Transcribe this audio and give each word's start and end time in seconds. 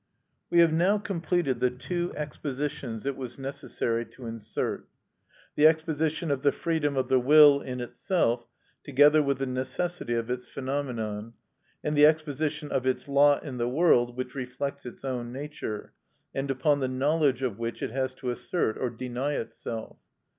We 0.49 0.61
have 0.61 0.73
now 0.73 0.97
completed 0.97 1.59
the 1.59 1.69
two 1.69 2.11
expositions 2.17 3.05
it 3.05 3.15
was 3.15 3.37
necessary 3.37 4.03
to 4.07 4.25
insert; 4.25 4.87
the 5.55 5.67
exposition 5.67 6.31
of 6.31 6.41
the 6.41 6.51
freedom 6.51 6.97
of 6.97 7.07
the 7.07 7.19
will 7.19 7.61
in 7.61 7.79
itself 7.79 8.47
together 8.83 9.21
with 9.21 9.37
the 9.37 9.45
necessity 9.45 10.15
of 10.15 10.31
its 10.31 10.47
phenomenon, 10.47 11.33
and 11.83 11.95
the 11.95 12.07
exposition 12.07 12.71
of 12.71 12.87
its 12.87 13.07
lot 13.07 13.43
in 13.43 13.57
the 13.59 13.69
world 13.69 14.17
which 14.17 14.33
reflects 14.33 14.87
its 14.87 15.05
own 15.05 15.31
nature, 15.31 15.93
and 16.33 16.49
upon 16.49 16.79
the 16.79 16.87
knowledge 16.87 17.43
of 17.43 17.59
which 17.59 17.83
it 17.83 17.91
has 17.91 18.15
to 18.15 18.31
assert 18.31 18.79
or 18.79 18.89
deny 18.89 19.33
itself. 19.33 19.97